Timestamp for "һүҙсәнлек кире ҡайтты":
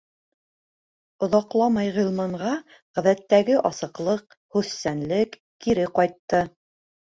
4.57-6.45